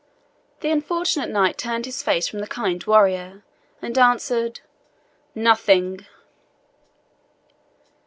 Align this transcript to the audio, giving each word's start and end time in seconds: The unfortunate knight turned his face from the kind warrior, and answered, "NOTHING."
The 0.61 0.71
unfortunate 0.71 1.29
knight 1.29 1.59
turned 1.59 1.85
his 1.85 2.01
face 2.01 2.27
from 2.27 2.39
the 2.39 2.47
kind 2.47 2.83
warrior, 2.85 3.43
and 3.83 3.95
answered, 3.99 4.61
"NOTHING." 5.35 6.07